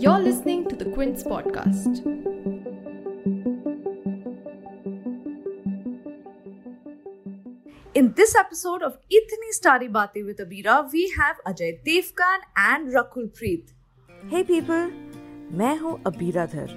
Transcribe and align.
You're 0.00 0.18
listening 0.18 0.66
to 0.68 0.74
the 0.74 0.86
Quint 0.86 1.18
Podcast. 1.18 2.00
In 7.94 8.12
this 8.14 8.34
episode 8.34 8.82
of 8.82 8.98
Itni 9.08 9.52
Starry 9.52 9.88
Baatein 9.88 10.26
with 10.26 10.38
Abira, 10.38 10.90
we 10.92 11.12
have 11.16 11.36
Ajay 11.46 11.78
Devgn 11.84 12.40
and 12.56 12.88
Rakul 12.92 13.30
Preet. 13.38 13.70
Hey 14.30 14.42
people, 14.42 14.90
मैं 15.52 15.76
हूँ 15.78 15.96
Abira 16.06 16.46
Dhar 16.46 16.76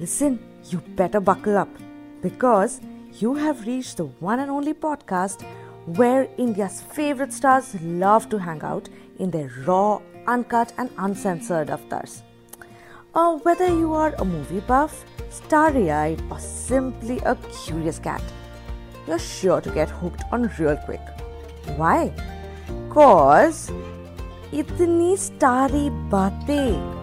listen 0.00 0.38
you 0.72 0.78
better 0.98 1.18
buckle 1.30 1.56
up 1.60 1.78
because 2.22 2.80
you 3.22 3.34
have 3.34 3.62
reached 3.66 3.94
the 4.00 4.10
one 4.22 4.40
and 4.40 4.50
only 4.50 4.72
podcast 4.86 5.44
where 5.96 6.28
India's 6.36 6.82
favorite 6.82 7.32
stars 7.32 7.74
love 7.82 8.28
to 8.28 8.38
hang 8.38 8.62
out 8.62 8.88
in 9.18 9.30
their 9.30 9.50
raw, 9.64 10.00
uncut, 10.26 10.72
and 10.78 10.90
uncensored 10.98 11.70
avatars. 11.70 12.22
Or 13.14 13.22
uh, 13.22 13.36
whether 13.38 13.66
you 13.66 13.94
are 13.94 14.14
a 14.18 14.24
movie 14.24 14.60
buff, 14.60 15.04
starry 15.30 15.90
eyed, 15.90 16.22
or 16.30 16.38
simply 16.38 17.18
a 17.20 17.36
curious 17.64 17.98
cat, 17.98 18.22
you're 19.06 19.18
sure 19.18 19.60
to 19.60 19.70
get 19.70 19.88
hooked 19.88 20.22
on 20.30 20.50
real 20.58 20.76
quick. 20.76 21.00
Why? 21.76 22.12
Cause 22.90 23.70
itni 24.52 25.16
starry 25.16 25.90
baatein. 26.10 26.98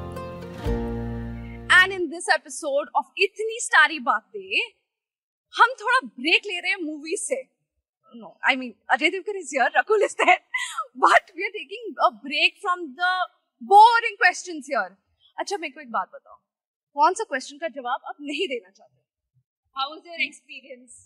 And 1.69 1.93
in 1.93 2.09
this 2.09 2.27
episode 2.33 2.87
of 2.95 3.05
Itni 3.15 3.57
Starry 3.59 3.99
Baatein, 3.99 4.61
हम 5.57 5.73
थोड़ा 5.81 5.99
break 6.07 6.41
ले 6.45 6.59
रहे 6.59 6.71
हैं 6.71 7.15
से 7.15 7.54
no 8.19 8.29
I 8.49 8.55
mean 8.63 8.73
Ajay 8.95 9.09
Devgan 9.15 9.37
is 9.39 9.55
here 9.55 9.71
Rakul 9.77 10.03
is 10.09 10.15
there 10.23 10.39
but 11.05 11.31
we 11.37 11.43
are 11.45 11.51
taking 11.57 12.05
a 12.05 12.09
break 12.27 12.61
from 12.61 12.85
the 13.01 13.15
boring 13.61 14.17
questions 14.23 14.69
here 14.69 14.95
अच्छा 15.37 15.57
मेरे 15.57 15.73
को 15.73 15.81
एक 15.81 15.91
बात 15.91 16.11
बताओ 16.13 16.37
कौन 16.95 17.13
सा 17.13 17.23
क्वेश्चन 17.33 17.57
का 17.57 17.67
जवाब 17.79 17.99
आप 18.09 18.17
नहीं 18.29 18.47
देना 18.53 18.69
चाहते 18.69 18.97
हाउ 19.75 19.95
इज़ 19.95 20.07
योर 20.07 20.21
एक्सपीरियंस 20.27 21.03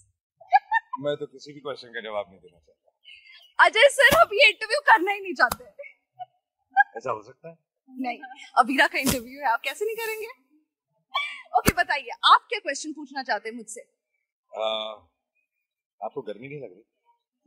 मैं 1.02 1.16
तो 1.18 1.26
किसी 1.26 1.54
भी 1.54 1.60
क्वेश्चन 1.60 1.94
का 1.94 2.02
जवाब 2.02 2.26
नहीं 2.30 2.40
देना 2.40 2.58
चाहता। 2.58 3.66
अजय 3.66 3.88
सर 3.92 4.16
अब 4.20 4.34
ये 4.34 4.48
इंटरव्यू 4.50 4.80
करना 4.88 5.12
ही 5.12 5.20
नहीं 5.20 5.34
चाहते। 5.42 5.64
ऐसा 6.98 7.12
हो 7.12 7.22
सकता 7.24 7.50
है? 7.50 7.56
नहीं 7.90 8.20
अबीरा 8.62 8.88
का 8.94 9.00
इंटरव्यू 9.00 9.40
है 9.42 9.48
आप 9.52 9.62
कैसे 9.64 9.86
नहीं 9.86 9.96
करेंगे? 9.96 10.28
ओके 11.60 11.74
बताइए 11.82 12.18
आप 12.32 12.46
क्या 12.50 12.60
क्वेश्चन 12.60 12.94
पूछना 12.94 13.24
चाहते 13.30 13.50
हैं 13.50 13.56
मुझसे? 13.56 13.82
आपको 16.02 16.22
गर्मी 16.22 16.48
नहीं 16.48 16.62
लग 16.62 16.74
रही? 16.74 16.84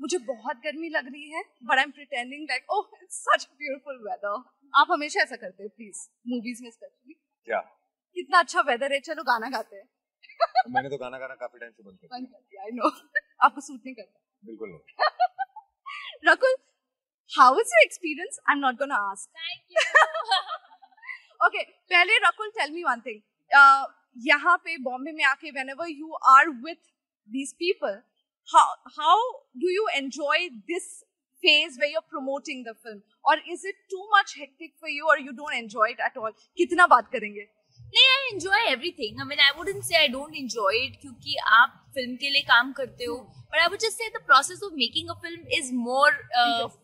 मुझे 0.03 0.19
बहुत 0.29 0.57
गर्मी 0.65 0.89
लग 0.97 1.07
रही 1.13 1.29
है 1.33 1.43
but 1.71 1.79
I 1.79 1.85
am 1.85 1.91
pretending 1.99 2.47
like 2.51 2.71
oh 2.77 3.03
it's 3.03 3.19
such 3.29 3.47
beautiful 3.63 3.99
weather 4.09 4.43
आप 4.73 4.91
हमेशा 4.91 5.21
ऐसा 5.23 5.37
करते 5.37 5.63
हैं 5.63 5.71
प्लीज़ 5.77 6.01
मूवीज़ 6.29 6.63
में 6.63 6.71
स्पेशली 6.71 7.15
क्या? 7.15 7.61
कितना 8.17 8.39
अच्छा 8.39 8.61
वेदर 8.71 8.93
है 8.93 9.01
चलो 9.09 9.23
गाना 9.31 9.49
गाते 9.51 9.77
हैं। 9.77 9.89
मैंने 10.75 10.89
तो 10.89 10.97
गाना 11.03 11.19
गाना 11.19 11.35
काफ़ी 11.43 11.59
टाइम 11.61 11.73
से 11.73 11.83
बंद 11.83 11.99
कर 12.03 12.41
दिया। 12.41 12.63
आई 12.63 12.71
नो 12.79 12.91
आपको 13.47 13.61
सूट 13.61 13.81
नहीं 13.85 13.95
करता। 13.95 14.21
बिल्कुल 14.45 14.71
नहीं। 14.71 16.31
Rakul 16.31 16.55
how 17.31 17.59
is 17.61 17.75
your 17.75 17.83
experience 17.85 18.39
I 18.49 18.55
am 18.55 18.61
not 18.67 18.79
gonna 18.79 18.97
ask 19.11 19.43
Thank 19.43 19.77
you. 19.77 19.85
Okay 21.47 21.63
पहले 21.93 22.17
Rakul 22.27 22.51
tell 22.59 22.73
me 22.73 22.83
one 22.85 23.01
thing 23.07 23.21
यहाँ 24.27 24.57
पे 24.65 24.77
बॉम्बे 24.89 25.13
में 25.13 25.25
आके 25.25 25.53
whenever 25.59 25.87
you 25.93 26.19
are 26.33 26.47
with 26.67 26.81
these 27.29 27.55
people 27.63 27.97
how 28.50 28.66
how 28.98 29.18
do 29.58 29.68
you 29.70 29.86
enjoy 29.98 30.38
this 30.68 30.88
phase 31.44 31.78
where 31.80 31.90
you're 31.90 32.10
promoting 32.10 32.64
the 32.64 32.74
film 32.76 33.02
or 33.24 33.36
is 33.48 33.64
it 33.64 33.76
too 33.90 34.04
much 34.12 34.36
hectic 34.38 34.74
for 34.80 34.90
you 34.90 35.08
or 35.08 35.20
you 35.20 35.34
don't 35.34 35.58
enjoy 35.58 35.88
it 35.96 36.04
at 36.10 36.18
all 36.18 36.32
कितना 36.58 36.88
बात 36.94 37.10
करेंगे 37.14 37.48
नहीं 37.80 38.06
I 38.14 38.34
enjoy 38.34 38.72
everything 38.72 39.20
I 39.22 39.26
mean 39.28 39.40
I 39.40 39.52
wouldn't 39.58 39.84
say 39.84 39.96
I 39.98 40.08
don't 40.14 40.36
enjoy 40.36 40.78
it 40.86 40.96
क्योंकि 41.02 41.36
आप 41.58 41.76
film 41.96 42.16
के 42.24 42.30
लिए 42.30 42.42
काम 42.48 42.72
करते 42.80 43.06
हो 43.06 43.18
but 43.52 43.60
I 43.60 43.68
would 43.68 43.80
just 43.80 44.04
say 44.04 44.10
the 44.18 44.24
process 44.26 44.64
of 44.64 44.72
making 44.78 45.10
a 45.10 45.20
film 45.22 45.58
is 45.58 45.72
more 45.74 46.12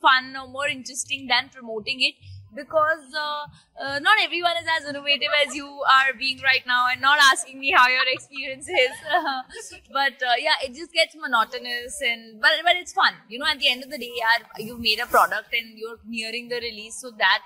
fun 0.05 0.35
और 0.41 0.47
more 0.49 0.69
interesting 0.71 1.27
than 1.29 1.47
promoting 1.55 2.03
it 2.07 2.31
because 2.54 3.04
uh, 3.14 3.44
uh, 3.82 3.98
not 3.98 4.18
everyone 4.22 4.56
is 4.60 4.68
as 4.78 4.88
innovative 4.88 5.28
as 5.46 5.54
you 5.54 5.66
are 5.66 6.12
being 6.18 6.40
right 6.42 6.66
now 6.66 6.86
and 6.90 7.00
not 7.00 7.18
asking 7.30 7.58
me 7.58 7.70
how 7.70 7.88
your 7.88 8.06
experience 8.12 8.68
is 8.68 8.90
but 9.92 10.22
uh, 10.22 10.36
yeah 10.38 10.56
it 10.64 10.74
just 10.74 10.92
gets 10.92 11.14
monotonous 11.14 12.00
and 12.02 12.40
but, 12.40 12.50
but 12.64 12.76
it's 12.76 12.92
fun 12.92 13.12
you 13.28 13.38
know 13.38 13.46
at 13.46 13.58
the 13.58 13.68
end 13.68 13.84
of 13.84 13.90
the 13.90 13.98
day 13.98 14.12
you've 14.58 14.80
made 14.80 14.98
a 14.98 15.06
product 15.06 15.52
and 15.52 15.78
you're 15.78 15.98
nearing 16.06 16.48
the 16.48 16.56
release 16.56 17.00
so 17.00 17.10
that 17.10 17.42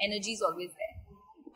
energy 0.00 0.32
is 0.32 0.42
always 0.42 0.70
there 0.70 0.98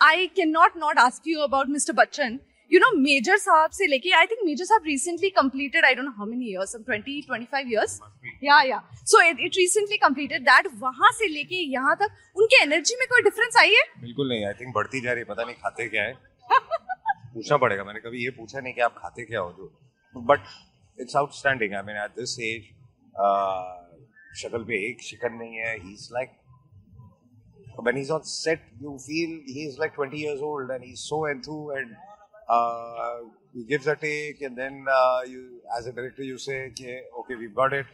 I 0.04 0.30
cannot 0.34 0.76
not 0.76 0.98
ask 0.98 1.26
you 1.26 1.42
about 1.42 1.68
Mr. 1.68 1.94
Bachchan. 1.94 2.40
You 2.72 2.78
know 2.80 2.90
major 2.98 3.36
साहब 3.38 3.70
से 3.70 3.86
लेके 3.86 4.10
I 4.16 4.26
think 4.26 4.40
major 4.44 4.64
साहब 4.64 4.82
recently 4.86 5.30
completed 5.38 5.84
I 5.84 5.94
don't 5.94 6.14
how 6.18 6.26
many 6.26 6.46
years 6.50 6.70
some 6.72 6.82
20 6.84 7.26
25 7.30 7.72
years 7.72 7.98
या 8.44 8.60
या 8.68 8.78
so 9.12 9.20
it 9.22 9.56
recently 9.56 9.96
completed 10.04 10.42
that 10.42 10.68
वहाँ 10.82 11.10
से 11.18 11.28
लेके 11.32 11.56
यहाँ 11.72 11.96
तक 12.02 12.38
उनके 12.42 12.62
एनर्जी 12.62 12.96
में 13.00 13.06
कोई 13.10 13.22
डिफरेंस 13.22 13.56
आई 13.62 13.74
है? 13.74 13.82
बिल्कुल 14.00 14.28
नहीं 14.28 14.46
आई 14.46 14.52
थिंक 14.60 14.74
बढ़ती 14.74 15.00
जा 15.00 15.12
रही 15.12 15.20
है 15.20 15.24
पता 15.34 15.44
नहीं 15.44 15.54
खाते 15.54 15.88
क्या 15.88 16.02
है। 16.02 16.14
पूछना 17.34 17.56
पड़ेगा 17.64 17.84
मैंने 17.84 18.00
कभी 18.00 18.24
ये 18.24 18.30
पूछा 18.38 18.60
नहीं 18.60 18.74
कि 18.74 18.80
आप 18.88 18.94
खाते 18.98 19.24
क्या 19.24 19.40
हो 19.40 19.52
जो। 19.58 20.22
But 20.30 20.46
it's 20.98 21.16
outstanding 21.16 21.74
I 21.74 21.82
mean 21.86 21.96
at 22.04 22.20
this 22.20 22.38
age 22.48 22.70
शक्ल 24.42 24.62
पे 24.70 24.80
एक 24.88 25.02
शिकन 25.10 25.34
नहीं 25.42 25.58
है 25.64 25.74
he 25.82 25.92
is 25.92 26.08
like 26.12 26.38
when 27.84 27.96
he's 27.98 28.10
on 28.14 28.24
set 28.30 28.64
you 28.80 28.90
feel 29.04 29.30
he's 29.52 29.76
like 29.82 29.94
20 30.00 30.18
years 30.22 30.42
old 30.48 30.72
and 30.74 30.84
he's 30.88 31.04
so 31.12 31.20
enthused 31.28 31.78
and 31.78 31.94
uh, 32.48 33.18
he 33.54 33.64
gives 33.64 33.86
a 33.86 33.96
take 33.96 34.40
and 34.42 34.56
then 34.56 34.84
uh, 34.88 35.20
you 35.26 35.60
as 35.78 35.86
a 35.86 35.92
director 35.92 36.22
you 36.22 36.38
say 36.38 36.58
okay 37.20 37.34
we've 37.34 37.54
got 37.54 37.72
it 37.72 37.86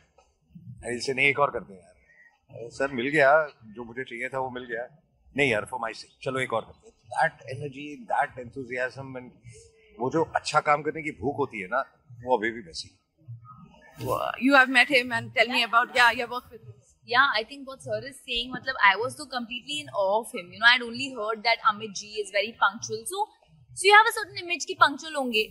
and 0.82 0.92
he'll 0.92 1.04
say 1.06 1.14
नहीं 1.14 1.28
एक 1.30 1.38
और 1.38 1.50
करते 1.50 1.74
हैं 1.74 1.80
यार 1.80 2.68
sir 2.78 2.92
मिल 3.00 3.08
गया 3.16 3.32
जो 3.76 3.84
मुझे 3.84 4.04
चाहिए 4.04 4.28
था 4.34 4.38
वो 4.38 4.50
मिल 4.50 4.64
गया 4.72 4.86
नहीं 5.36 5.50
यार 5.50 5.64
फॉर 5.70 5.80
माई 5.80 5.94
से 5.94 6.08
चलो 6.22 6.40
एक 6.40 6.52
और 6.52 6.64
करते 6.70 6.90
that 7.16 7.42
energy 7.56 7.86
that 8.12 8.38
enthusiasm 8.38 9.16
and 9.18 9.30
वो 10.00 10.10
जो 10.10 10.22
अच्छा 10.40 10.60
काम 10.70 10.82
करने 10.82 11.02
की 11.02 11.10
भूख 11.20 11.38
होती 11.38 11.60
है 11.60 11.68
ना 11.76 11.84
वो 12.24 12.36
अभी 12.38 12.50
भी 12.50 12.60
वैसी 12.70 12.88
है 12.88 12.96
You 14.46 14.54
have 14.54 14.68
met 14.74 14.90
him 14.94 15.12
and 15.14 15.30
tell 15.36 15.48
me 15.54 15.62
about 15.68 15.96
yeah, 16.00 16.10
you 16.18 16.26
worked 16.32 16.52
with 16.56 16.60
him. 16.66 16.74
yeah, 17.12 17.28
I 17.34 17.42
think 17.50 17.66
what 17.66 17.82
sir 17.82 17.98
is 18.08 18.16
saying, 18.26 18.52
matlab, 18.54 18.78
I 18.86 18.96
was 18.96 19.16
so 19.16 19.24
completely 19.34 19.80
in 19.80 19.88
awe 20.02 20.20
of 20.20 20.32
him. 20.32 20.50
You 20.52 20.60
know, 20.60 20.68
I'd 20.70 20.82
only 20.82 21.08
heard 21.18 21.42
that 21.44 21.64
Amit 21.70 21.94
G 22.00 22.08
is 22.22 22.30
very 22.30 22.54
punctual. 22.62 23.00
So, 23.06 23.22
so 23.78 23.86
you 23.86 23.94
have 23.96 24.08
a 24.10 24.14
certain 24.18 24.38
image 24.44 24.64
ki 24.68 24.74
punctual 24.74 25.18
honge, 25.18 25.42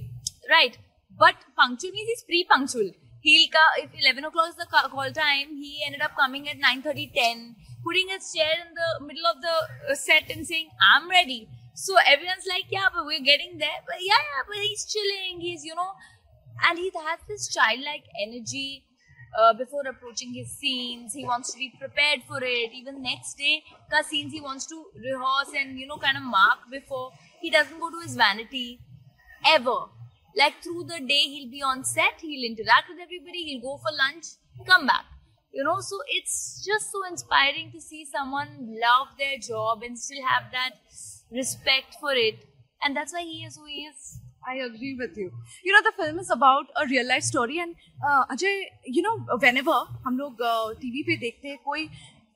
right? 0.54 0.78
But 1.20 1.36
punctual 1.60 1.92
means 1.92 2.10
he's 2.14 2.24
pre-punctual. 2.30 2.90
He'll 3.22 3.46
ka, 3.54 3.62
if 3.84 3.94
11 4.00 4.26
o'clock 4.26 4.50
is 4.50 4.58
the 4.58 4.66
call 4.72 5.12
time, 5.20 5.56
he 5.62 5.82
ended 5.86 6.02
up 6.02 6.18
coming 6.20 6.50
at 6.50 6.58
9.30, 6.60 7.14
10, 7.14 7.56
putting 7.86 8.10
his 8.10 8.34
chair 8.34 8.52
in 8.66 8.74
the 8.82 8.90
middle 9.06 9.30
of 9.32 9.42
the 9.46 9.56
uh, 9.94 9.96
set 9.96 10.30
and 10.30 10.46
saying, 10.46 10.68
I'm 10.90 11.10
ready. 11.10 11.48
So 11.74 11.96
everyone's 12.06 12.50
like, 12.50 12.66
yeah, 12.70 12.90
but 12.94 13.06
we're 13.06 13.24
getting 13.32 13.58
there. 13.60 13.80
But 13.88 14.02
yeah, 14.02 14.22
yeah, 14.32 14.44
but 14.46 14.58
he's 14.58 14.84
chilling. 14.84 15.40
He's, 15.40 15.64
you 15.64 15.76
know, 15.76 15.92
and 16.68 16.78
he 16.78 16.92
has 17.08 17.20
this 17.30 17.48
childlike 17.48 18.04
energy 18.22 18.84
uh, 19.38 19.54
before 19.54 19.84
approaching 19.88 20.34
his 20.34 20.50
scenes. 20.52 21.14
He 21.14 21.26
wants 21.26 21.52
to 21.54 21.58
be 21.58 21.72
prepared 21.80 22.24
for 22.28 22.40
it. 22.42 22.72
Even 22.74 23.02
next 23.02 23.36
day, 23.38 23.64
ka 23.92 24.02
scenes 24.02 24.34
he 24.34 24.42
wants 24.42 24.66
to 24.68 24.84
rehearse 24.96 25.54
and 25.56 25.80
you 25.80 25.88
know 25.88 25.98
kind 25.98 26.18
of 26.18 26.24
mark 26.24 26.60
before. 26.72 27.12
He 27.41 27.51
doesn't 27.51 27.79
go 27.81 27.91
to 27.91 28.01
his 28.01 28.15
vanity 28.17 28.81
ever. 29.47 29.79
Like 30.37 30.63
through 30.63 30.85
the 30.85 31.01
day, 31.01 31.23
he'll 31.33 31.51
be 31.51 31.63
on 31.63 31.85
set. 31.85 32.21
He'll 32.21 32.51
interact 32.51 32.89
with 32.89 32.99
everybody. 33.03 33.45
He'll 33.45 33.63
go 33.63 33.77
for 33.79 33.93
lunch, 33.97 34.27
come 34.67 34.87
back. 34.87 35.05
You 35.53 35.65
know, 35.65 35.81
so 35.81 35.99
it's 36.09 36.65
just 36.65 36.91
so 36.91 37.05
inspiring 37.07 37.71
to 37.73 37.81
see 37.81 38.07
someone 38.07 38.49
love 38.81 39.09
their 39.19 39.37
job 39.39 39.83
and 39.83 39.99
still 39.99 40.25
have 40.27 40.51
that 40.53 40.77
respect 41.31 41.97
for 42.01 42.13
it. 42.13 42.47
And 42.83 42.97
that's 42.97 43.13
why 43.13 43.23
he 43.23 43.45
is 43.45 43.57
who 43.57 43.67
he 43.67 43.83
is. 43.85 44.19
I 44.49 44.57
agree 44.57 44.97
with 44.99 45.17
you. 45.17 45.31
You 45.63 45.73
know, 45.73 45.83
the 45.83 45.93
film 46.03 46.19
is 46.19 46.31
about 46.31 46.67
a 46.77 46.87
real 46.87 47.07
life 47.07 47.23
story, 47.23 47.59
and 47.61 47.77
uh, 48.05 48.25
Ajay, 48.27 48.65
you 48.87 49.03
know, 49.03 49.19
whenever 49.45 49.77
हम 50.07 50.19
लोग 50.19 50.43
TV 50.81 51.03
पे 51.09 51.17
देखते 51.17 51.49
हैं 51.49 51.59
कोई 51.65 51.87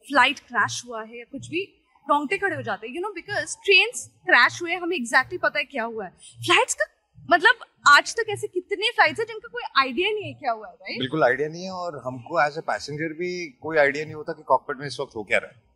flight 0.09 0.39
crash 0.51 0.83
हुआ 0.87 1.03
है 1.03 1.19
या 1.19 1.25
कुछ 1.33 1.49
भी 1.51 1.65
रोंगटे 2.12 2.38
खड़े 2.38 2.56
हो 2.56 2.62
जाते 2.70 2.88
हैं 2.88 2.96
you 2.96 3.02
know 3.02 3.12
because 3.14 3.58
train 3.66 3.92
crash 4.30 4.62
हुए 4.62 4.76
हमें 4.84 4.96
एग्जैक्टली 4.96 5.38
पता 5.48 5.60
है 5.60 5.66
क्या 5.66 5.84
हुआ 5.84 6.06
है। 6.06 6.12
फ्लाइट्स 6.46 6.76
का 6.82 6.86
मतलब 7.30 7.66
आज 7.88 8.14
तक 8.16 8.30
ऐसे 8.30 8.48
कितने 8.48 8.90
फ्लाइट्स 8.96 9.20
है 9.20 9.26
जिनका 9.26 9.48
कोई 9.52 9.64
आइडिया 9.82 10.12
नहीं 10.14 10.26
है 10.26 10.34
क्या 10.40 10.52
हुआ 10.52 10.68
है 10.68 10.74
राइट 10.74 11.00
बिल्कुल 11.00 11.24
आइडिया 11.24 11.48
नहीं 11.50 11.64
है 11.64 11.72
और 11.72 12.02
हमको 12.06 12.42
एज 12.46 12.58
ए 12.58 12.62
पैसेंजर 12.68 13.14
भी 13.20 13.32
कोई 13.62 13.78
आइडिया 13.78 14.06
नहीं 14.06 14.16
होता 14.16 14.34
कि 14.34 14.44
कॉकपिट 14.48 14.78
में 14.78 14.88
इस 14.88 15.00
वक्त 15.02 15.16
हो 15.16 15.24
क्या 15.24 15.40
रहा 15.40 15.52
है। 15.52 15.70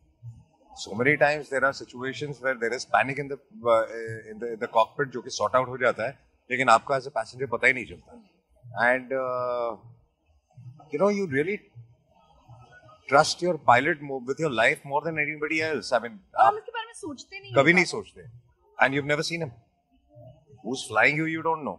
So 0.78 0.96
many 1.00 1.12
times 1.20 1.50
there 1.52 1.66
are 1.66 1.76
situations 1.76 2.40
where 2.46 2.58
there 2.62 2.78
is 2.78 2.86
panic 2.94 3.20
in 3.24 3.28
the 3.28 3.36
uh, 3.74 3.84
in 4.32 4.40
the 4.40 4.48
in 4.54 4.60
the 4.64 4.68
cockpit 4.72 5.12
जो 5.12 5.22
कि 5.28 5.32
sort 5.36 5.54
out 5.60 5.68
हो 5.74 5.78
जाता 5.84 6.08
है 6.08 6.18
लेकिन 6.50 6.70
आपको 6.70 6.96
एज 6.96 7.06
ए 7.08 7.10
पैसेंजर 7.18 7.46
पता 7.52 7.68
ही 7.68 7.74
नहीं 7.74 7.86
चलता। 7.86 8.90
And 8.90 9.14
you 10.94 11.00
know 11.00 11.10
you 11.10 11.26
really 11.34 11.56
trust 13.09 13.43
your 13.43 13.57
pilot 13.59 14.03
more 14.11 14.21
with 14.31 14.39
your 14.39 14.51
life 14.51 14.85
more 14.85 15.01
than 15.07 15.19
anybody 15.19 15.61
else. 15.71 15.93
I 15.93 16.01
mean, 16.05 16.19
और 16.39 16.45
हम 16.45 16.55
आप 16.55 16.59
इसके 16.59 16.73
बारे 16.73 16.87
में 16.87 16.95
सोचते 17.01 17.41
नहीं 17.41 17.55
कभी 17.55 17.71
हैं 17.71 17.75
नहीं 17.75 17.85
सोचते. 17.93 18.29
And 18.83 18.95
you've 18.95 19.11
never 19.13 19.25
seen 19.31 19.43
him. 19.47 19.53
Who's 20.65 20.85
flying 20.91 21.17
you? 21.23 21.27
You 21.37 21.43
don't 21.43 21.65
know. 21.65 21.79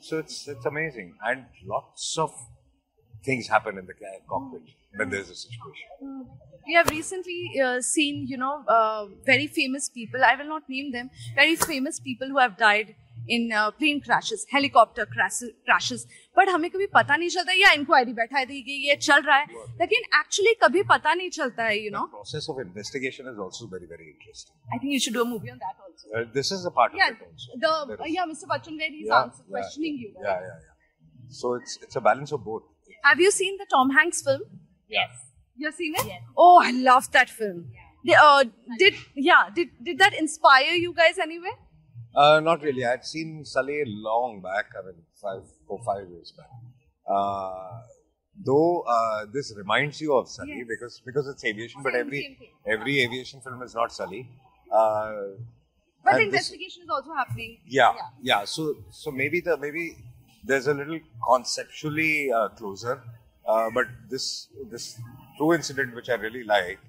So 0.00 0.18
it's 0.18 0.36
it's 0.48 0.66
amazing, 0.70 1.14
and 1.30 1.46
lots 1.74 2.16
of 2.24 2.34
things 3.24 3.48
happen 3.48 3.78
in 3.78 3.86
the 3.86 3.94
ca- 3.94 4.20
cockpit 4.28 4.62
when 4.96 5.10
there's 5.10 5.30
a 5.30 5.34
situation. 5.34 6.26
We 6.66 6.74
have 6.74 6.90
recently 6.90 7.60
uh, 7.64 7.80
seen, 7.80 8.26
you 8.28 8.36
know, 8.36 8.64
uh, 8.76 9.06
very 9.26 9.46
famous 9.46 9.88
people. 9.88 10.24
I 10.30 10.34
will 10.36 10.48
not 10.48 10.68
name 10.68 10.92
them. 10.92 11.10
Very 11.34 11.56
famous 11.56 11.98
people 11.98 12.28
who 12.28 12.38
have 12.38 12.56
died 12.58 12.94
in 13.31 13.49
plane 13.77 13.99
crashes 13.99 14.45
helicopter 14.53 15.05
crashes 15.13 16.05
but 16.37 16.49
हमें 16.49 16.69
कभी 16.71 16.87
पता 16.95 17.15
नहीं 17.15 17.29
चलता 17.29 17.53
या 17.53 17.71
inquiry 17.71 18.13
बैठा 18.13 18.43
थी 18.45 18.61
कि 18.61 18.73
तो 18.73 18.87
ये 18.87 18.95
चल 18.95 19.21
रहा 19.21 19.37
है। 19.37 19.45
लेकिन 19.79 20.03
एक्चुअली 20.19 20.53
कभी 20.63 20.83
पता 20.89 21.13
नहीं 21.13 21.29
चलता 21.29 21.63
है 21.63 21.77
you 21.79 21.91
know 21.91 22.05
process 22.05 22.47
of 22.49 22.61
investigation 22.61 23.29
is 23.31 23.41
also 23.43 23.67
very 23.73 23.85
very 23.85 24.09
interesting 24.09 24.73
I 24.73 24.79
think 24.83 24.93
you 24.93 24.99
should 24.99 25.13
do 25.13 25.23
a 25.23 25.27
movie 25.27 25.51
on 25.51 25.57
that 25.57 25.83
also 25.83 26.23
this 26.33 26.51
is 26.53 26.65
a 26.67 26.73
part 26.77 26.93
of 26.93 27.01
it 27.03 27.23
also 27.23 28.07
या 28.15 28.25
Mr 28.25 28.55
Bachchan 28.55 28.77
where 28.77 28.91
he 28.91 29.03
is 29.03 29.11
answer 29.19 29.43
questioning 29.51 30.01
you 30.03 30.09
या 30.25 30.31
या 30.31 30.57
या 30.57 31.29
so 31.41 31.55
it's 31.57 31.79
it's 31.83 31.97
a 31.97 32.01
balance 32.09 32.33
of 32.33 32.41
both 32.49 32.91
have 33.07 33.21
you 33.21 33.31
seen 33.31 33.57
the 33.57 33.67
Tom 33.71 33.97
Hanks 33.99 34.23
film 34.25 34.59
yes 34.89 35.23
you 35.59 35.69
have 35.69 35.77
seen 35.77 35.95
it 36.01 36.33
oh 36.47 36.65
I 36.65 36.71
love 36.89 37.09
that 37.13 37.29
film 37.29 37.81
did 38.05 38.95
yeah 39.15 39.49
did 39.57 39.69
did 39.81 39.97
that 39.99 40.13
inspire 40.13 40.73
you 40.75 40.93
guys 40.93 41.17
anywhere? 41.17 41.53
Uh, 42.15 42.39
not 42.39 42.61
really. 42.61 42.85
I'd 42.85 43.05
seen 43.05 43.43
Sully 43.45 43.83
long 43.85 44.41
back. 44.41 44.65
I 44.79 44.85
mean, 44.85 44.95
five, 45.21 45.41
four, 45.67 45.79
five 45.83 46.07
years 46.09 46.31
back. 46.37 46.49
Uh, 47.07 47.81
though 48.45 48.81
uh, 48.81 49.25
this 49.31 49.53
reminds 49.55 49.99
you 50.01 50.15
of 50.15 50.29
Sully 50.29 50.57
Yes. 50.59 50.67
because 50.67 51.01
because 51.05 51.27
it's 51.27 51.43
aviation, 51.45 51.81
but 51.83 51.95
every 51.95 52.37
every 52.67 53.01
aviation 53.01 53.41
film 53.41 53.61
is 53.63 53.75
not 53.75 53.91
Sully. 53.91 54.27
Uh, 54.71 55.13
But 56.05 56.15
and 56.15 56.19
this- 56.19 56.25
investigation 56.51 56.83
is 56.83 56.89
also 56.89 57.13
happening. 57.13 57.51
yeah, 57.65 57.93
Yeah. 57.95 58.07
yeah, 58.31 58.45
So 58.45 58.63
so 59.01 59.11
maybe 59.11 59.39
the 59.41 59.57
maybe 59.57 59.83
there's 60.43 60.67
a 60.67 60.73
little 60.79 60.99
conceptually 61.27 62.31
uh, 62.31 62.49
closer, 62.49 62.95
uh, 63.47 63.69
but 63.77 63.87
this 64.09 64.25
this 64.73 64.87
true 65.37 65.53
incident 65.53 65.95
which 65.99 66.09
I 66.09 66.17
really 66.25 66.43
like 66.43 66.79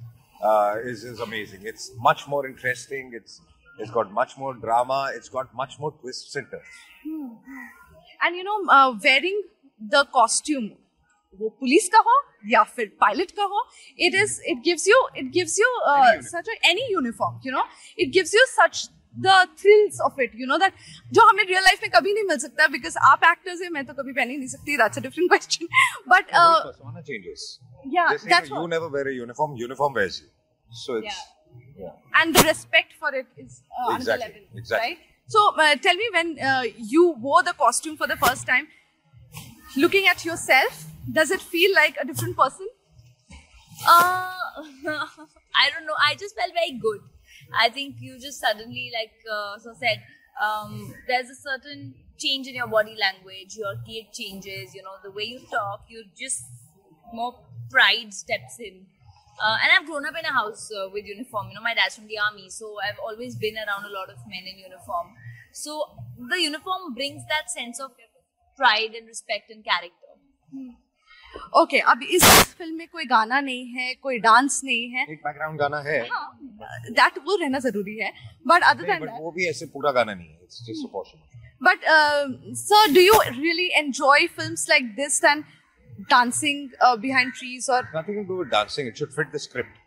uh, 0.43 0.75
is 0.93 1.05
is 1.13 1.21
amazing. 1.29 1.63
It's 1.73 1.87
much 2.09 2.27
more 2.35 2.43
interesting. 2.53 3.13
It's 3.21 3.41
It's 3.79 3.91
got 3.91 4.13
much 4.13 4.39
more 4.39 4.55
drama. 4.55 5.11
It's 5.15 5.29
got 5.29 5.55
much 5.55 5.79
more 5.79 5.93
twists 5.93 6.35
and 6.37 6.47
turns. 6.51 6.81
Hmm. 7.03 7.29
And 8.21 8.37
you 8.37 8.45
know, 8.45 8.59
uh, 8.69 8.95
wearing 9.03 9.43
the 9.81 10.07
costume, 10.13 10.73
वो 11.41 11.49
police 11.61 11.89
का 11.93 11.99
हो 12.07 12.13
या 12.49 12.63
फिर 12.75 12.87
pilot 13.01 13.31
का 13.37 13.45
हो 13.53 13.63
it 14.07 14.15
is 14.15 14.41
it 14.51 14.59
gives 14.65 14.87
you 14.89 14.99
it 15.19 15.31
gives 15.33 15.59
you 15.61 15.71
such 16.27 16.49
any 16.49 16.87
uniform 16.93 17.41
you 17.47 17.53
know 17.53 17.65
it 17.99 18.13
gives 18.15 18.35
you 18.35 18.45
such 18.51 18.89
the 19.17 19.35
thrills 19.61 20.01
of 20.05 20.21
it 20.23 20.33
you 20.41 20.47
know 20.47 20.59
that 20.59 20.75
जो 21.13 21.27
हमें 21.29 21.43
real 21.45 21.63
life 21.65 21.83
में 21.83 21.91
कभी 21.91 22.13
नहीं 22.15 22.25
मिल 22.29 22.39
सकता 22.39 22.67
बिकॉज़ 22.77 22.99
आप 23.11 23.25
एक्टर्स 23.31 23.63
हैं 23.63 23.71
मैं 23.71 23.85
तो 23.87 23.95
कभी 23.95 24.13
पहन 24.13 24.31
ही 24.31 24.37
नहीं 24.37 24.49
सकती 24.49 24.77
that's 24.77 24.99
a 24.99 25.03
different 25.03 25.31
question 25.31 25.67
but 26.09 26.31
changes 27.07 27.49
या 27.97 28.09
that's 28.15 28.51
you 28.51 28.67
never 28.77 28.97
wear 28.97 29.09
a 29.09 29.17
uniform 29.17 29.57
uniform 29.63 29.95
wears 29.99 30.23
you 30.23 30.29
so 30.85 30.99
it's 30.99 31.23
a 31.77 31.83
uniform. 31.83 32.03
Uniform 32.03 32.15
wears 32.15 32.15
you. 32.15 32.15
So 32.15 32.15
it's 32.15 32.15
yeah. 32.15 32.23
and 32.23 32.35
the 32.35 32.43
respect 32.43 32.93
for 32.99 33.15
it 33.15 33.27
is 33.37 33.63
uh, 33.79 33.95
another 33.95 34.17
level, 34.19 34.43
exactly. 34.55 34.89
right? 34.89 34.99
So 35.27 35.55
uh, 35.57 35.77
tell 35.77 35.95
me 35.95 36.09
when 36.13 36.39
uh, 36.39 36.63
you 36.77 37.11
wore 37.11 37.43
the 37.43 37.53
costume 37.53 37.97
for 37.97 38.07
the 38.07 38.17
first 38.17 38.47
time, 38.47 38.69
looking 39.77 40.07
at 40.07 40.25
yourself, 40.25 40.87
does 41.13 41.31
it 41.31 41.41
feel 41.41 41.75
like 41.75 41.97
a 42.01 42.07
different 42.07 42.37
person? 42.37 42.69
Uh, 43.87 44.33
I 45.57 45.71
don't 45.71 45.87
know. 45.87 45.95
I 45.99 46.15
just 46.15 46.37
felt 46.37 46.53
very 46.53 46.79
good. 46.79 47.01
I 47.59 47.69
think 47.69 47.97
you 48.01 48.19
just 48.19 48.41
suddenly, 48.41 48.91
like 48.95 49.13
uh, 49.33 49.59
so 49.59 49.75
said, 49.79 50.03
um, 50.43 50.95
there's 51.07 51.29
a 51.31 51.35
certain 51.35 51.95
change 52.19 52.47
in 52.47 52.55
your 52.55 52.69
body 52.69 52.97
language. 52.99 53.57
Your 53.57 53.75
gait 53.87 54.13
changes. 54.13 54.75
You 54.75 54.83
know 54.83 54.97
the 55.03 55.11
way 55.11 55.25
you 55.25 55.41
talk. 55.51 55.83
You 55.89 56.05
just 56.19 56.45
more 57.13 57.35
pride 57.71 58.15
steps 58.15 58.59
in. 58.59 58.87
Uh, 59.41 59.57
and 59.63 59.73
I've 59.73 59.87
grown 59.87 60.07
up 60.07 60.15
in 60.19 60.25
a 60.25 60.33
house 60.33 60.71
uh, 60.71 60.89
with 60.93 61.05
uniform. 61.05 61.49
You 61.49 61.57
know, 61.57 61.63
my 61.63 61.75
dad's 61.75 61.97
from 61.97 62.07
the 62.07 62.19
army, 62.19 62.49
so 62.51 62.77
I've 62.87 62.99
always 62.99 63.37
been 63.37 63.57
around 63.57 63.85
a 63.85 63.93
lot 63.93 64.09
of 64.09 64.19
men 64.29 64.47
in 64.47 64.59
uniform. 64.59 65.15
So 65.53 65.83
the 66.31 66.41
uniform 66.41 66.95
brings 66.95 67.23
that 67.29 67.51
sense 67.51 67.81
of 67.81 67.93
pride 68.59 68.95
and 68.95 69.07
respect 69.07 69.51
and 69.51 69.65
character. 69.65 70.01
Okay 70.55 71.61
Okay, 71.61 71.81
अब 71.81 72.03
इस 72.03 72.25
film 72.59 72.75
में 72.79 72.89
कोई 72.89 73.05
गाना 73.05 73.41
नहीं 73.41 73.67
है, 73.75 73.95
कोई 74.03 74.19
dance 74.27 74.61
नहीं 74.65 74.89
है. 74.91 75.07
एक 75.13 75.23
बैकग्राउंड 75.25 75.59
गाना 75.61 75.81
है 75.87 76.01
That 76.99 77.19
वो 77.27 77.37
रहना 77.37 77.59
ज़रूरी 77.59 77.99
है. 77.99 78.13
But 78.47 78.63
other 78.63 78.87
than 78.87 79.01
but 79.03 79.09
that, 79.11 79.21
वो 79.21 79.33
भी 79.39 79.49
ऐसे 79.51 79.67
पूरा 79.75 79.93
गाना 79.93 80.15
नहीं 80.15 80.29
है 80.29 80.43
it's 80.43 80.63
just 80.69 80.89
a 80.89 80.93
portion 80.93 81.35
but 81.67 81.79
uh, 81.89 82.29
sir, 82.53 82.93
do 82.93 83.01
you 83.01 83.19
really 83.39 83.71
enjoy 83.79 84.29
films 84.29 84.67
like 84.69 84.97
this 84.97 85.21
than 85.21 85.45
dancing 86.11 86.69
behind 87.01 87.33
trees 87.33 87.71
और 87.71 87.89
nothing 87.97 88.27
to 88.29 88.39
with 88.39 88.49
dancing 88.49 88.89
it 88.89 88.97
should 88.97 89.11
fit 89.13 89.33
the 89.35 89.37
script 89.47 89.83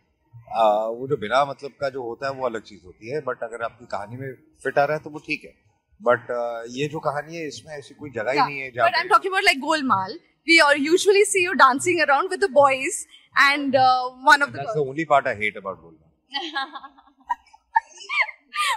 वो 0.98 1.06
जो 1.08 1.16
बिना 1.16 1.44
मतलब 1.44 1.70
का 1.80 1.88
जो 1.90 2.02
होता 2.02 2.26
है 2.26 2.32
वो 2.34 2.46
अलग 2.46 2.62
चीज़ 2.64 2.84
होती 2.84 3.10
है 3.10 3.20
बट 3.26 3.42
अगर 3.44 3.62
आपकी 3.64 3.86
कहानी 3.86 4.16
में 4.16 4.32
फिट 4.64 4.78
आ 4.78 4.84
रहा 4.84 4.96
है 4.96 5.02
तो 5.04 5.10
वो 5.10 5.18
ठीक 5.26 5.44
है. 5.44 5.52
बट 6.00 6.26
uh, 6.32 6.76
ये 6.76 6.86
जो 6.88 6.98
कहानी 7.00 7.36
है 7.36 7.46
इसमें 7.46 7.72
ऐसी 7.76 7.94
कोई 7.94 8.10
जगह 8.10 8.32
ही 8.32 8.38
नहीं 8.40 8.60
है 8.60 8.70
but 8.70 8.94
I 8.94 9.00
am 9.00 9.08
talking 9.08 9.32
about 9.32 9.44
like 9.44 9.60
Golmaal 9.60 10.12
we 10.48 10.58
are 10.66 10.76
usually 10.80 11.24
see 11.24 11.44
you 11.44 11.52
dancing 11.62 12.00
around 12.00 12.30
with 12.30 12.44
the 12.44 12.50
boys 12.52 13.04
and 13.34 13.76
one 13.76 14.42
of 14.42 14.50
the 14.50 14.54
that's 14.56 14.74
the 14.74 14.84
only 14.88 15.04
part 15.14 15.26
I 15.28 15.34
hate 15.42 15.56
about 15.56 15.80
Golmaal 15.80 16.06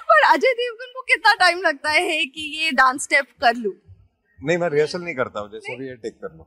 पर 0.09 0.23
अजय 0.25 0.53
देवगन 0.53 0.91
को 0.95 1.01
कितना 1.07 1.33
टाइम 1.35 1.61
लगता 1.61 1.91
है 1.91 2.25
कि 2.25 2.41
ये 2.57 2.71
डांस 2.71 3.03
स्टेप 3.03 3.27
कर 3.41 3.55
लूँ? 3.55 3.73
नहीं 4.39 4.57
मैं 4.57 4.69
रिहर्सल 4.69 5.01
नहीं 5.01 5.15
करता 5.15 5.39
हूँ 5.39 5.51
जैसे 5.51 5.75
भी 5.77 5.87
ये 5.87 5.95
टेक 6.03 6.17
कर 6.21 6.35
लूँ। 6.37 6.45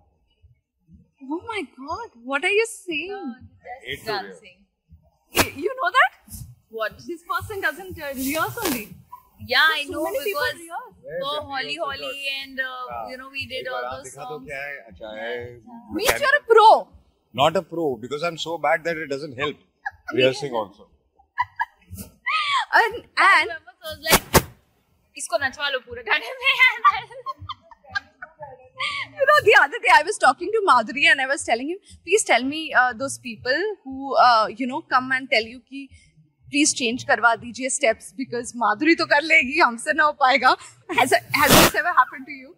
Oh 1.30 1.40
my 1.46 1.62
god, 1.78 2.10
what 2.22 2.44
are 2.44 2.50
you 2.50 2.66
saying? 2.66 3.34
Just 3.88 4.06
dancing. 4.06 4.58
You 5.32 5.74
know 5.80 5.90
that? 5.98 6.34
What? 6.70 6.98
This 6.98 7.22
person 7.30 7.60
doesn't 7.60 7.98
uh, 8.00 8.12
rehearse 8.14 8.58
only. 8.64 8.88
Yeah, 9.46 9.58
so 9.68 9.74
I 9.74 9.84
know 9.84 10.06
because 10.24 10.60
for 11.20 11.40
Hauli 11.48 11.76
Hauli 11.78 12.12
and 12.42 12.60
uh, 12.60 13.08
you 13.10 13.16
know 13.16 13.28
we 13.30 13.46
did 13.46 13.68
all 13.68 13.82
those 13.96 14.12
songs. 14.12 14.48
Means 15.92 16.20
you're 16.20 16.38
a 16.40 16.44
pro. 16.48 16.88
Not 17.32 17.56
a 17.56 17.62
pro 17.62 17.96
because 17.96 18.22
I'm 18.22 18.38
so 18.38 18.58
bad 18.58 18.84
that 18.84 18.96
it 18.96 19.08
doesn't 19.08 19.36
help 19.38 19.56
rehearsing 20.14 20.52
also. 20.52 20.88
and 22.72 22.94
and 22.94 23.50
I 23.50 23.58
was 23.82 23.98
like, 24.10 24.44
इसको 25.18 25.38
you 29.18 29.26
know, 29.30 29.38
the 29.48 29.54
other 29.62 29.78
day 29.84 29.92
I 29.98 30.02
was 30.08 30.18
talking 30.18 30.50
to 30.56 30.60
Madhuri 30.68 31.04
and 31.10 31.20
I 31.20 31.26
was 31.26 31.44
telling 31.44 31.68
him, 31.70 31.78
please 32.04 32.24
tell 32.24 32.42
me 32.42 32.62
uh, 32.72 32.92
those 32.92 33.18
people 33.18 33.60
who, 33.84 34.14
uh, 34.16 34.46
you 34.48 34.66
know, 34.66 34.80
come 34.82 35.12
and 35.12 35.30
tell 35.30 35.42
you 35.54 35.60
कि 35.60 35.88
please 36.52 36.72
change 36.80 37.04
करवा 37.10 37.34
दीजिए 37.44 37.70
steps 37.76 38.12
because 38.22 38.52
Madhuri 38.64 38.96
तो 38.98 39.06
कर 39.12 39.22
लेगी 39.22 39.58
हमसे 39.60 39.92
ना 40.00 40.04
हो 40.04 40.12
पाएगा. 40.22 40.56
Has, 41.00 41.12
has 41.40 41.50
this 41.58 41.74
ever 41.82 41.94
happened 42.00 42.26
to 42.26 42.32
you? 42.42 42.54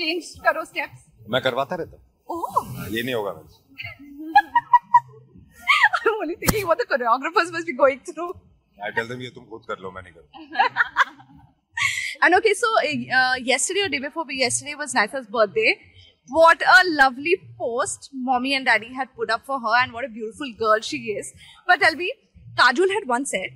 Change 0.00 0.24
करो 0.46 0.64
steps. 0.72 1.06
मैं 1.30 1.40
करवाता 1.42 1.76
रहता 1.76 1.96
हूँ 1.96 2.04
Oh, 2.30 2.88
ये 2.94 3.02
नहीं 3.02 3.14
होगा 3.14 3.32
मेरे 3.32 3.66
I'm 6.06 6.14
only 6.22 6.36
thinking 6.36 6.66
what 6.66 6.78
the 6.78 6.86
choreographers 6.90 7.50
must 7.52 7.66
be 7.66 7.72
going 7.72 8.00
through. 8.08 8.32
I 8.86 8.90
tell 8.96 9.06
them 9.12 9.20
ये 9.20 9.30
तुम 9.36 9.44
खुद 9.50 9.62
कर 9.68 9.78
लो 9.82 9.90
मैं 9.92 10.02
नहीं 10.02 10.12
करूँ 10.14 10.28
And 12.22 12.34
okay, 12.34 12.54
so 12.54 12.68
eh, 12.84 12.94
uh, 13.14 13.34
yesterday 13.36 13.82
or 13.82 13.88
day 13.88 13.98
before 13.98 14.24
yesterday 14.30 14.74
was 14.74 14.94
Nysa's 14.94 15.26
birthday. 15.26 15.78
What 16.28 16.62
a 16.62 16.80
lovely 16.86 17.36
post 17.58 18.10
mommy 18.12 18.54
and 18.54 18.66
daddy 18.66 18.92
had 18.92 19.14
put 19.16 19.30
up 19.30 19.46
for 19.46 19.60
her, 19.60 19.76
and 19.82 19.92
what 19.92 20.04
a 20.04 20.08
beautiful 20.08 20.52
girl 20.58 20.80
she 20.80 20.98
is. 21.12 21.32
But 21.66 21.80
tell 21.80 21.94
me, 21.94 22.12
Kajol 22.58 22.90
had 22.90 23.08
once 23.08 23.30
said, 23.30 23.54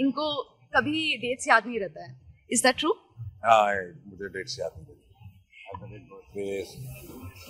"Inko 0.00 0.28
कभी 0.76 1.02
dates 1.24 1.48
याद 1.48 1.66
nahi 1.66 1.82
rata 1.82 2.06
hai." 2.06 2.14
Is 2.50 2.62
that 2.62 2.78
true? 2.78 2.94
हाँ, 3.44 3.66
मुझे 4.06 4.32
dates 4.38 4.58
याद 4.58 4.72
नहीं 4.78 4.96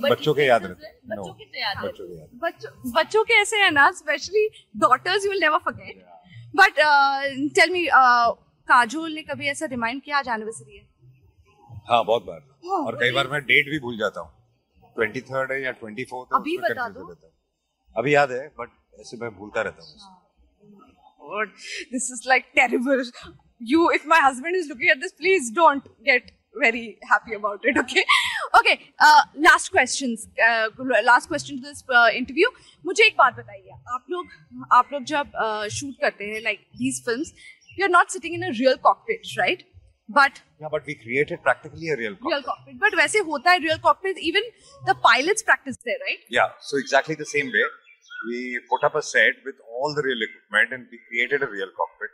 बच्चों 0.02 0.34
के 0.34 0.46
याद 0.46 0.64
रहते 0.64 0.90
बच्चों 1.08 1.32
के 1.34 1.60
याद 1.60 2.28
बच्चों 2.42 2.92
बच्चों 2.92 3.22
के 3.24 3.34
ऐसे 3.40 3.56
है 3.62 3.70
ना 3.70 3.90
specially 3.98 4.46
daughters 4.84 5.24
you 5.24 5.30
will 5.30 5.40
never 5.40 5.58
forget 5.64 6.04
but 6.56 6.80
tell 7.56 7.70
me 7.72 7.86
Kajol 8.70 9.12
ने 9.14 9.22
कभी 9.22 9.46
ऐसा 9.48 9.66
रिमाइंड 9.66 10.02
किया 10.02 10.18
आज 10.18 10.28
एनिवर्सरी 10.28 10.76
है? 10.76 10.86
हाँ 11.90 12.04
बहुत 12.04 12.24
बार 12.24 12.40
हाँ, 12.66 12.84
और 12.86 12.96
कई 13.00 13.10
बार 13.12 13.28
मैं 13.28 13.40
डेट 13.44 13.70
भी 13.70 13.78
भूल 13.80 13.98
जाता 13.98 14.20
हूँ 14.20 14.92
ट्वेंटी 14.96 15.20
थर्ड 15.30 15.52
है 15.52 15.62
या 15.62 15.70
ट्वेंटी 15.82 16.04
फोर्थ 16.10 16.34
अभी 16.34 16.56
बता 16.58 16.88
दो। 16.96 17.04
अभी 17.96 18.14
याद 18.14 18.30
है 18.32 18.46
बट 18.60 18.70
ऐसे 19.00 19.16
मैं 19.16 19.34
भूलता 19.36 19.62
रहता 19.68 19.84
हूँ 19.84 20.16
this 21.92 22.06
is 22.12 22.20
like 22.26 22.46
terrible. 22.58 23.00
You, 23.70 23.90
if 23.96 24.04
my 24.06 24.18
husband 24.20 24.56
is 24.56 24.68
looking 24.68 24.90
at 24.92 25.00
this, 25.00 25.12
please 25.12 25.50
don't 25.50 25.88
get 26.04 26.30
very 26.54 26.98
happy 27.10 27.34
about 27.34 27.64
it, 27.64 27.76
okay? 27.78 28.04
okay, 28.58 28.76
uh, 28.98 29.22
last 29.36 29.70
questions. 29.70 30.26
Uh, 30.46 30.68
last 31.04 31.28
question 31.28 31.60
to 31.60 31.68
this 31.68 31.82
uh, 31.90 32.08
interview. 32.20 32.48
मुझे 32.86 33.04
एक 33.06 33.16
बात 33.18 33.36
बताइए 33.36 33.76
आप 33.94 34.04
लोग 34.10 34.66
आप 34.72 34.92
लोग 34.92 35.04
जब 35.12 35.36
shoot 35.78 35.94
uh, 35.94 36.00
करते 36.00 36.30
हैं 36.32 36.40
like 36.46 36.64
these 36.82 37.00
films, 37.08 37.32
you're 37.77 37.89
not 37.89 38.11
sitting 38.11 38.33
in 38.33 38.43
a 38.43 38.51
real 38.59 38.77
cockpit, 38.77 39.27
right? 39.37 39.63
But 40.09 40.41
Yeah, 40.61 40.67
but 40.71 40.85
we 40.85 40.95
created 40.95 41.41
practically 41.43 41.89
a 41.89 41.95
real 41.97 42.15
cockpit. 42.15 42.31
real 42.33 42.43
cockpit. 42.43 42.79
But 42.79 42.95
वैसे 42.99 43.19
होता 43.29 43.51
है 43.51 43.61
real 43.63 43.79
cockpit. 43.85 44.17
Even 44.17 44.43
the 44.85 44.95
pilots 45.05 45.43
practice 45.43 45.77
there, 45.85 46.01
right? 46.07 46.19
Yeah, 46.29 46.49
so 46.59 46.77
exactly 46.77 47.15
the 47.15 47.25
same 47.25 47.47
way. 47.47 47.63
We 48.27 48.59
put 48.69 48.83
up 48.85 48.95
a 48.95 49.01
set 49.01 49.41
with 49.45 49.55
all 49.69 49.95
the 49.95 50.03
real 50.03 50.21
equipment 50.27 50.73
and 50.73 50.87
we 50.91 50.99
created 51.07 51.43
a 51.43 51.47
real 51.53 51.71
cockpit. 51.79 52.11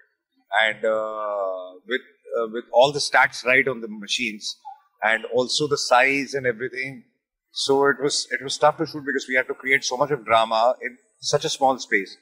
And 0.61 0.85
uh, 0.85 1.79
with 1.87 2.01
uh, 2.39 2.47
with 2.53 2.65
all 2.71 2.91
the 2.91 2.99
stats 2.99 3.43
right 3.45 3.67
on 3.67 3.81
the 3.81 3.87
machines 3.87 4.55
and 5.03 5.25
also 5.25 5.67
the 5.67 5.77
size 5.77 6.33
and 6.33 6.45
everything. 6.47 7.03
So 7.51 7.75
it 7.87 8.01
was 8.01 8.27
it 8.31 8.43
was 8.43 8.57
tough 8.57 8.77
to 8.77 8.85
shoot 8.85 9.03
because 9.05 9.27
we 9.27 9.35
had 9.35 9.47
to 9.47 9.55
create 9.55 9.83
so 9.83 9.97
much 9.97 10.11
of 10.11 10.25
drama 10.25 10.75
in 10.81 10.97
such 11.21 11.45
a 11.45 11.49
small 11.49 11.77
space. 11.79 12.15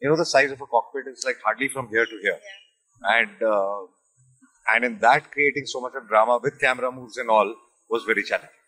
You 0.00 0.08
know, 0.10 0.16
the 0.16 0.26
size 0.26 0.50
of 0.50 0.60
a 0.60 0.66
cockpit 0.66 1.06
is 1.12 1.24
like 1.24 1.38
hardly 1.44 1.68
from 1.68 1.88
here 1.88 2.06
to 2.06 2.18
here. 2.22 2.38
And 3.16 3.42
uh, 3.42 3.80
and 4.74 4.84
in 4.84 4.98
that 5.04 5.30
creating 5.32 5.66
so 5.66 5.80
much 5.80 5.94
of 6.00 6.08
drama 6.08 6.38
with 6.42 6.58
camera 6.60 6.90
moves 6.92 7.16
and 7.16 7.30
all 7.30 7.54
was 7.90 8.04
very 8.04 8.22
challenging. 8.22 8.58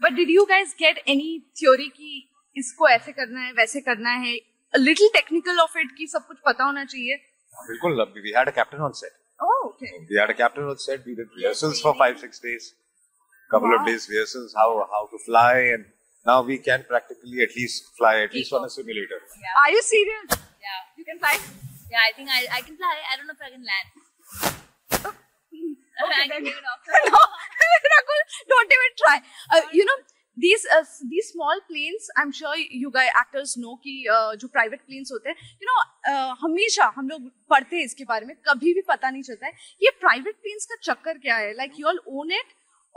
But 0.00 0.14
did 0.16 0.28
you 0.28 0.46
guys 0.50 0.74
get 0.82 1.00
any 1.06 1.30
theory 1.60 1.88
कि 1.96 2.10
इसको 2.58 2.88
ऐसे 2.88 3.12
करना 3.12 3.40
है 3.46 3.52
वैसे 3.58 3.80
करना 3.88 4.10
है 4.26 4.36
a 4.76 4.78
little 4.78 5.10
technical 5.16 5.60
of 5.64 5.74
it 5.82 5.90
कि 5.98 6.06
सब 6.12 6.26
कुछ 6.26 6.38
पता 6.46 6.64
होना 6.64 6.84
चाहिए 6.92 7.18
Bilkul, 7.68 8.22
we 8.24 8.32
had 8.32 8.48
a 8.48 8.52
captain 8.52 8.80
on 8.80 8.94
set. 8.94 9.10
oh 9.42 9.56
okay 9.68 9.90
We 10.10 10.16
had 10.20 10.30
a 10.30 10.34
captain 10.42 10.64
on 10.72 10.78
set. 10.78 11.04
We 11.06 11.14
did 11.20 11.34
rehearsals 11.36 11.80
for 11.86 11.94
five, 12.02 12.18
six 12.20 12.38
days. 12.46 12.68
Couple 13.54 13.74
of 13.74 13.80
Wow. 13.80 13.86
days 13.86 14.06
rehearsals, 14.10 14.54
how 14.60 14.68
how 14.94 15.00
to 15.14 15.18
fly, 15.26 15.54
and 15.76 15.84
now 16.30 16.36
we 16.50 16.58
can 16.68 16.84
practically 16.92 17.42
at 17.46 17.56
least 17.60 17.90
fly 17.98 18.12
at 18.26 18.32
least 18.38 18.52
on 18.58 18.64
a 18.68 18.70
simulator. 18.76 19.20
are 19.64 19.70
you 19.76 19.82
serious 19.90 20.38
Yeah. 20.68 20.80
you 21.00 21.04
can 21.10 21.18
fly 21.24 21.34
Yeah, 21.91 22.01
I 22.01 22.11
think 22.15 22.29
I, 22.29 22.41
I 22.57 22.61
can 22.61 22.75
fly. 22.77 22.95
I 23.11 23.15
don't 23.17 23.27
know 23.27 23.37
if 23.37 23.41
I 23.41 23.51
can 23.51 23.63
land. 23.71 23.87
I 25.95 26.27
then. 26.27 26.29
can 26.29 26.45
it 26.47 26.65
off. 26.71 26.81
no 27.13 27.19
Rakul, 27.93 28.21
don't 28.49 28.71
even 28.77 28.91
try 29.01 29.17
uh, 29.55 29.61
you 29.71 29.85
know 29.85 29.95
these 30.37 30.65
uh, 30.77 30.83
these 31.09 31.29
small 31.33 31.59
planes 31.69 32.07
I'm 32.17 32.31
sure 32.31 32.55
you 32.57 32.91
guys 32.91 33.09
actors 33.21 33.55
know 33.57 33.75
कि 33.85 33.93
uh, 34.15 34.35
जो 34.41 34.49
private 34.57 34.83
planes 34.89 35.11
होते 35.15 35.29
हैं 35.29 35.35
you 35.61 35.67
know 35.69 35.77
uh, 36.11 36.35
हमेशा 36.41 36.91
हम 36.97 37.09
लोग 37.09 37.29
पढ़ते 37.49 37.75
हैं 37.75 37.83
इसके 37.85 38.03
बारे 38.11 38.25
में 38.25 38.35
कभी 38.49 38.73
भी 38.73 38.81
पता 38.89 39.09
नहीं 39.09 39.23
चलता 39.29 39.45
है 39.47 39.53
ये 39.83 39.91
private 40.03 40.37
planes 40.47 40.65
का 40.71 40.75
चक्कर 40.89 41.17
क्या 41.27 41.37
है 41.37 41.53
like 41.61 41.79
you 41.83 41.87
all 41.93 42.01
own 42.17 42.35
it 42.39 42.51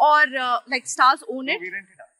or 0.08 0.22
uh, 0.48 0.58
like 0.74 0.90
stars 0.96 1.22
own 1.36 1.46
So 1.46 1.54
it 1.54 1.60
we 1.66 1.70
rent 1.76 1.94
it 1.94 2.00
out. 2.06 2.12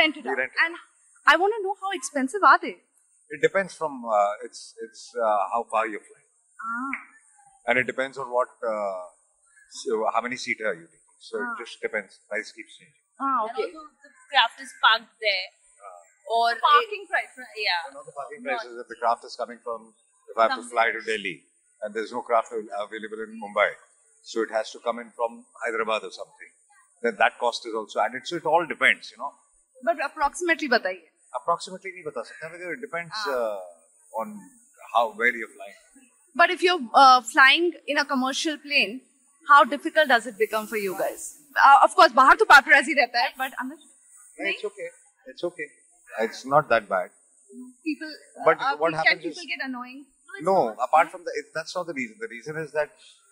rent 0.00 0.16
it 0.22 0.26
out 0.34 0.44
and 0.66 0.82
I 1.26 1.36
want 1.44 1.54
to 1.58 1.62
know 1.68 1.76
how 1.84 1.90
expensive 2.00 2.44
are 2.52 2.58
they 2.66 2.74
It 3.35 3.41
depends 3.41 3.75
from 3.79 3.93
uh, 4.05 4.31
it's 4.45 4.61
it's 4.85 5.03
uh, 5.15 5.39
how 5.53 5.61
far 5.73 5.83
you're 5.87 6.03
flying, 6.07 6.29
ah 6.71 6.91
and 7.67 7.79
it 7.81 7.87
depends 7.91 8.17
on 8.23 8.27
what 8.37 8.49
uh, 8.71 9.03
so 9.83 9.99
how 10.13 10.21
many 10.25 10.37
seater 10.45 10.67
are 10.71 10.77
you 10.79 10.87
taking. 10.87 11.15
So 11.29 11.39
Ah. 11.39 11.45
it 11.45 11.61
just 11.63 11.81
depends. 11.85 12.19
Price 12.33 12.51
keeps 12.57 12.75
changing. 12.79 13.03
ah 13.19 13.29
And 13.31 13.51
okay 13.51 13.67
also 13.69 14.07
the 14.07 14.11
craft 14.33 14.63
is 14.67 14.73
parked 14.85 15.15
there. 15.27 15.49
Or 16.33 16.49
parking 16.63 17.05
price 17.11 17.37
yeah. 17.61 17.79
You 17.87 17.93
know 17.93 18.03
the 18.09 18.15
parking 18.17 18.43
prices 18.47 18.75
if 18.83 18.87
the 18.91 18.97
craft 18.99 19.23
is 19.29 19.33
coming 19.43 19.59
from 19.63 19.87
if 20.33 20.37
I 20.37 20.43
have 20.43 20.51
to 20.51 20.61
From 20.63 20.69
fly 20.73 20.85
to 20.97 21.01
Delhi 21.07 21.33
and 21.81 21.93
there's 21.95 22.11
no 22.17 22.21
craft 22.27 22.53
av- 22.57 22.69
available 22.83 23.23
in 23.23 23.31
Mumbai, 23.43 23.69
so 24.31 24.43
it 24.47 24.51
has 24.57 24.71
to 24.75 24.79
come 24.85 24.99
in 25.03 25.09
from 25.21 25.39
Hyderabad 25.63 26.03
or 26.09 26.11
something. 26.19 26.51
Then 27.05 27.17
that 27.23 27.39
cost 27.39 27.65
is 27.71 27.73
also 27.81 27.99
added. 28.05 28.27
So 28.31 28.37
it 28.43 28.45
all 28.53 28.67
depends, 28.73 29.09
you 29.15 29.19
know. 29.23 29.31
but 29.87 30.01
approximately 30.05 30.67
बताइए 30.71 31.07
Approximately 31.39 31.91
नहीं 31.91 32.03
बता 32.07 32.23
सकते 32.29 32.51
because 32.55 32.73
it 32.77 32.81
depends 32.87 33.21
uh, 33.27 33.59
on 34.23 34.33
how 34.95 35.05
where 35.21 35.35
you're 35.41 35.53
flying. 35.59 35.77
But 36.41 36.49
if 36.55 36.61
you're 36.65 36.81
uh, 36.93 37.21
flying 37.21 37.71
in 37.87 37.97
a 37.97 38.05
commercial 38.05 38.57
plane, 38.57 39.01
how 39.47 39.63
difficult 39.63 40.07
does 40.07 40.27
it 40.27 40.37
become 40.37 40.67
for 40.67 40.77
you 40.77 40.97
guys? 40.97 41.23
Uh, 41.67 41.79
of 41.87 41.95
course, 41.95 42.11
बाहर 42.19 42.35
तो 42.41 42.45
paparazzi 42.51 42.95
रहता 42.99 43.23
है, 43.23 43.33
but 43.37 43.57
अंदर 43.63 43.77
Yeah, 44.39 44.51
it's 44.51 44.65
okay. 44.65 44.89
It's 45.27 45.43
okay. 45.43 45.67
It's 46.27 46.45
not 46.45 46.69
that 46.69 46.87
bad. 46.93 47.09
people. 47.85 48.11
But 48.45 48.61
uh, 48.61 48.77
what 48.77 48.91
can 48.91 48.97
happens 48.99 49.23
people 49.23 49.41
is- 49.41 49.51
get 49.53 49.65
annoying? 49.65 50.05
No, 50.47 50.75
apart 50.83 51.11
from 51.11 51.23
the, 51.25 51.31
it, 51.39 51.47
that's 51.53 51.75
not 51.75 51.87
the 51.87 51.93
reason. 51.93 52.15
The 52.19 52.27
reason 52.27 52.57
is 52.57 52.71
that 52.71 52.91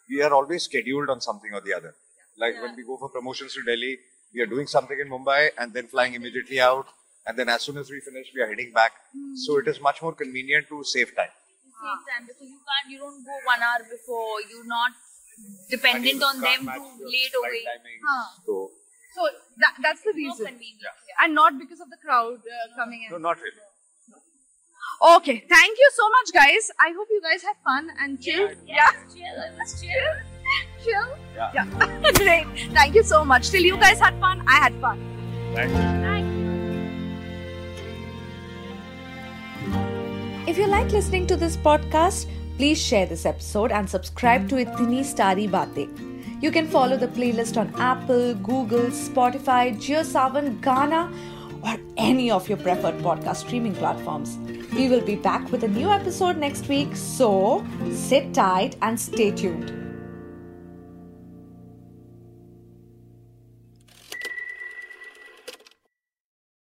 we 0.09 0.21
are 0.21 0.33
always 0.33 0.63
scheduled 0.63 1.09
on 1.09 1.21
something 1.21 1.53
or 1.53 1.61
the 1.61 1.73
other. 1.73 1.95
Like 2.37 2.61
when 2.61 2.75
we 2.75 2.83
go 2.83 2.97
for 2.97 3.09
promotions 3.09 3.53
to 3.53 3.63
Delhi, 3.63 3.99
we 4.33 4.41
are 4.41 4.45
doing 4.45 4.67
something 4.67 4.99
in 4.99 5.09
Mumbai 5.09 5.49
and 5.57 5.73
then 5.73 5.87
flying 5.87 6.13
immediately 6.13 6.59
out. 6.59 6.87
And 7.26 7.38
then 7.38 7.48
as 7.48 7.62
soon 7.62 7.78
as 7.78 7.90
we 7.90 8.00
finish, 8.00 8.30
we 8.34 8.42
are 8.42 8.46
heading 8.48 8.72
back. 8.72 8.92
So 9.34 9.58
it 9.58 9.68
is 9.68 9.80
much 9.80 10.02
more 10.02 10.12
convenient 10.14 10.68
to 10.68 10.84
save 10.84 11.14
time. 11.16 11.32
Same 11.84 12.00
time 12.08 12.26
because 12.26 12.48
you 12.48 12.60
can't 12.68 12.90
you 12.92 12.98
don't 12.98 13.24
go 13.24 13.36
one 13.46 13.60
hour 13.60 13.80
before. 13.90 14.40
You're 14.50 14.66
not 14.66 14.92
dependent 15.70 16.22
on 16.22 16.40
them 16.40 16.66
to 16.66 16.80
late 17.04 17.34
away. 17.40 17.64
Huh. 18.06 18.24
So, 18.46 18.70
So 19.14 19.22
that, 19.58 19.74
that's 19.82 20.02
the 20.02 20.12
More 20.12 20.30
reason, 20.32 20.46
convenient. 20.46 20.96
and 21.22 21.34
not 21.34 21.58
because 21.58 21.80
of 21.80 21.88
the 21.90 21.96
crowd 22.04 22.38
uh, 22.38 22.76
coming 22.76 23.02
in. 23.04 23.10
no, 23.12 23.18
not 23.18 23.36
really. 23.40 23.62
Okay, 25.16 25.44
thank 25.48 25.78
you 25.78 25.90
so 25.94 26.08
much, 26.16 26.32
guys. 26.32 26.70
I 26.80 26.92
hope 26.96 27.08
you 27.10 27.20
guys 27.20 27.42
had 27.42 27.56
fun 27.64 27.90
and 28.00 28.20
chill. 28.20 28.50
Yeah. 28.66 28.90
Chill. 29.12 29.36
It 29.48 29.54
was 29.58 29.82
chill. 29.82 30.14
chill. 30.84 31.08
Yeah. 31.36 31.50
yeah. 31.54 32.12
Great. 32.22 32.46
Thank 32.72 32.94
you 32.94 33.02
so 33.02 33.24
much. 33.24 33.50
Till 33.50 33.62
you 33.62 33.76
guys 33.76 33.98
had 33.98 34.18
fun, 34.20 34.42
I 34.46 34.56
had 34.66 34.74
fun. 34.80 34.98
Thank 35.54 35.70
you. 35.72 36.13
If 40.46 40.58
you 40.58 40.66
like 40.66 40.92
listening 40.92 41.26
to 41.28 41.36
this 41.36 41.56
podcast, 41.56 42.26
please 42.58 42.78
share 42.78 43.06
this 43.06 43.24
episode 43.24 43.72
and 43.72 43.88
subscribe 43.88 44.46
to 44.50 44.56
Itni 44.56 45.02
Starry 45.02 45.46
Baatein. 45.48 46.42
You 46.42 46.50
can 46.50 46.66
follow 46.68 46.98
the 46.98 47.08
playlist 47.08 47.56
on 47.56 47.74
Apple, 47.80 48.34
Google, 48.34 48.90
Spotify, 48.90 49.74
JioSaavn, 49.74 50.60
Gaana, 50.60 51.10
or 51.62 51.80
any 51.96 52.30
of 52.30 52.46
your 52.46 52.58
preferred 52.58 52.98
podcast 52.98 53.36
streaming 53.36 53.74
platforms. 53.74 54.36
We 54.74 54.90
will 54.90 55.00
be 55.00 55.16
back 55.16 55.50
with 55.50 55.64
a 55.64 55.68
new 55.68 55.88
episode 55.88 56.36
next 56.36 56.68
week, 56.68 56.94
so 56.94 57.66
sit 57.90 58.34
tight 58.34 58.76
and 58.82 59.00
stay 59.00 59.30
tuned. 59.30 59.83